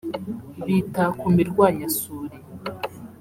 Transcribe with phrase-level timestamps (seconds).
[0.65, 2.35] bita ku mirwanyasuri